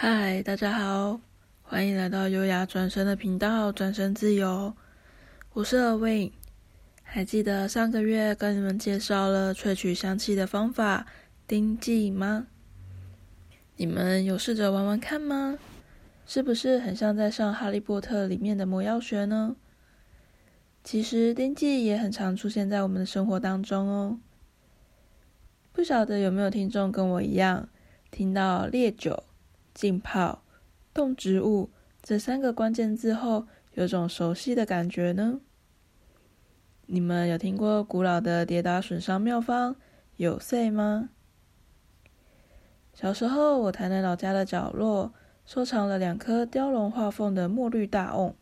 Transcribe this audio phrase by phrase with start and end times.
[0.00, 1.20] 嗨，大家好，
[1.60, 4.72] 欢迎来到优雅转身的频道，转身自由。
[5.52, 6.30] 我是 Awind，
[7.02, 11.04] 还记得上个月跟你们介绍了萃取香气的方法
[11.48, 12.46] 丁剂吗？
[13.74, 15.58] 你们有试着玩玩看吗？
[16.24, 19.56] 是不是很像在上《哈利波特》里面的魔药学呢？
[20.84, 24.20] 其实丁剂也很常出现在我们的生活当中哦。
[25.72, 27.68] 不晓得有没有听众跟我一样，
[28.12, 29.24] 听到烈酒、
[29.78, 30.42] 浸泡、
[30.92, 31.70] 动植物
[32.02, 35.38] 这三个关键字后，有种熟悉的感觉呢？
[36.86, 39.76] 你们有听过古老的跌打损伤妙方
[40.16, 41.10] 有赛吗？
[42.92, 45.14] 小时候，我台南老家的角落
[45.46, 48.34] 收藏了两颗雕龙画凤的墨绿大瓮，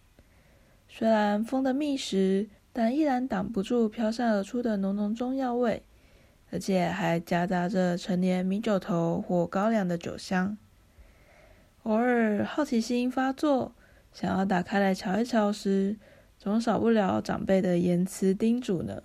[0.89, 5.83] 虽然封得密实，但依然挡不住飘散而出的浓浓中药味，
[6.51, 10.57] 而且还夹杂着陈年米酒头或高粱的酒香。
[11.87, 13.73] 偶尔好奇心发作，
[14.13, 15.97] 想要打开来瞧一瞧时，
[16.37, 19.05] 总少不了长辈的言辞叮嘱呢。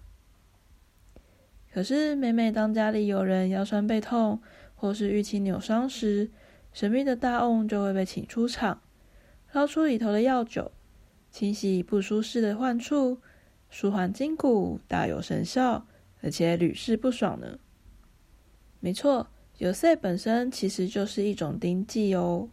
[1.72, 4.42] 可是每每当家里有人腰酸背痛，
[4.73, 6.31] 或是淤青扭伤时，
[6.73, 8.81] 神秘的大瓮就会被请出场，
[9.52, 10.72] 捞出里头的药酒，
[11.30, 13.20] 清洗不舒适的患处，
[13.70, 15.86] 舒缓筋骨，大有神效，
[16.23, 17.59] 而且屡试不爽呢。
[18.80, 19.27] 没错，
[19.59, 22.50] 有赛本身其实就是一种丁剂哦。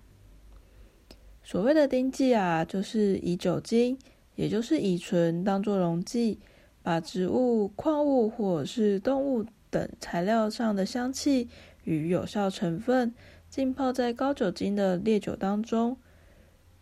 [1.51, 3.97] 所谓的丁剂啊，就是以酒精，
[4.35, 6.39] 也就是乙醇当作溶剂，
[6.83, 11.49] 把植物、矿物或者是动物等材料上的香气
[11.85, 13.15] 与有效成分
[13.49, 15.97] 浸泡在高酒精的烈酒当中，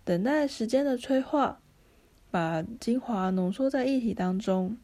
[0.05, 1.61] 等待时间的催化，
[2.33, 4.77] 把精华浓缩在液体当中。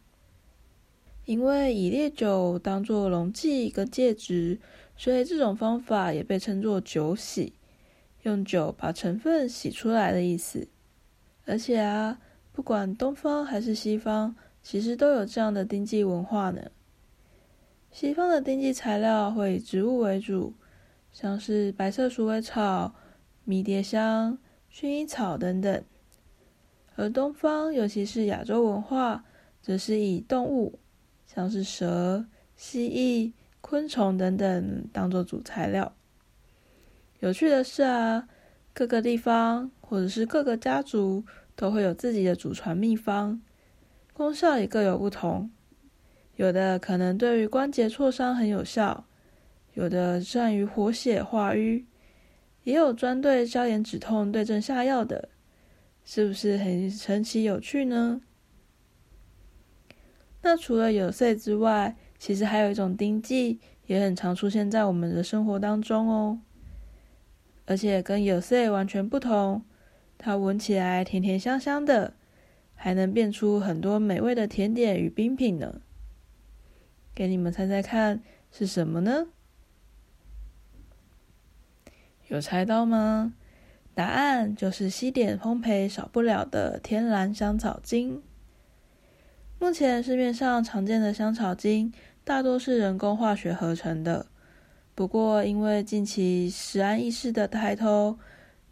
[1.25, 4.61] 因为以烈酒当作溶剂跟介质，
[4.97, 7.55] 所以这种方法也被称作酒洗。
[8.23, 10.69] 用酒把成分洗出来的意思，
[11.45, 12.21] 而且啊，
[12.53, 16.71] 不管东方还是西方，其实都有这样的丁剂文化呢。
[17.91, 20.55] 西方的丁剂材料会以植物为主，
[21.11, 22.95] 像是白色鼠尾草、
[23.45, 24.39] 迷迭香、
[24.73, 25.83] 薰衣草等等；
[26.95, 29.25] 而东方，尤其是亚洲文化，
[29.61, 30.79] 则是以动物，
[31.27, 35.93] 像是蛇、蜥蜴、昆虫等等当做主材料。
[37.23, 38.27] 有趣的是啊，
[38.75, 41.25] 各个地方或者是各个家族
[41.55, 43.41] 都会有自己的祖传秘方，
[44.13, 45.49] 功效也各有不同。
[46.35, 49.05] 有的可能对于关节挫伤很有效，
[49.75, 51.87] 有的善于活血化瘀，
[52.65, 55.29] 也有专对消炎止痛对症下药的，
[56.05, 58.21] 是不是很神奇有趣呢？
[60.41, 66.41] 那除了有赛之外，其实还有一种丁剂也很常出现在我们的生活当中哦。
[67.73, 69.65] 而且跟有色完全不同，
[70.19, 72.13] 它闻起来甜甜香香的，
[72.75, 75.81] 还能变出很多美味的甜点与冰品呢。
[77.15, 79.29] 给你们猜猜看是什么呢？
[82.29, 83.33] 有猜到吗？
[83.95, 88.23] 答案就是西点烘焙少不了的天然香草精。
[89.59, 91.91] 目前市面上常见的香草精
[92.23, 94.27] 大多是人工化学合成的。
[94.95, 98.19] 不过，因为近期食安意识的抬头，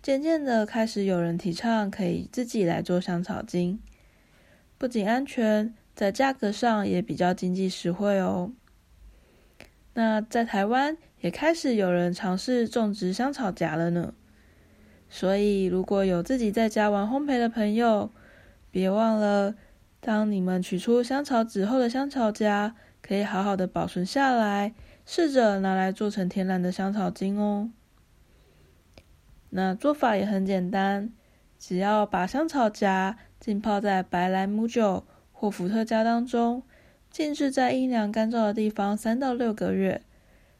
[0.02, 3.80] 渐渐的开始有人提倡可以自己来做香草精，
[4.76, 8.52] 不仅安全，在价格上也比较经济实惠哦。
[9.94, 14.12] 那在台湾也开始有人尝试种植香草荚了呢。
[15.08, 18.10] 所以，如果有自己在家玩烘焙的朋友，
[18.70, 19.54] 别忘了，
[20.00, 24.74] 当你们取出香草籽后的香草荚，可以好好的保存下来。
[25.04, 27.70] 试着拿来做成天然的香草精哦。
[29.50, 31.12] 那做法也很简单，
[31.58, 36.62] 只要把香草荚浸泡在白兰姆酒或伏特加当中，
[37.10, 40.02] 静置在阴凉干燥的地方三到六个月，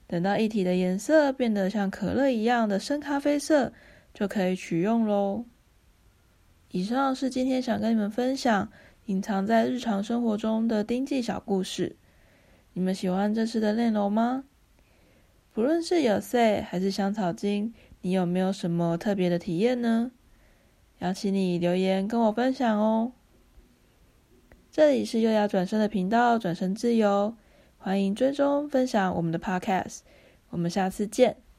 [0.09, 3.73] 等到液体的颜色变得像可乐一样的深咖啡色，
[4.13, 5.45] 就可以取用喽。
[6.73, 8.71] 以上是今天想跟你们分享
[9.07, 11.97] 隐藏在日常生活中的丁记小故事。
[12.73, 14.45] 你们喜欢这次的内容吗？
[15.53, 20.13] 不论是有赛还是香草精，你有没有什么特别的体验呢？
[21.01, 23.13] 邀请你留言跟我分享哦。
[24.71, 27.35] 这里是优雅转身的频道，转身自由，
[27.77, 30.01] 欢迎追踪分享我们的 Podcast。
[30.51, 31.50] 我们下次见。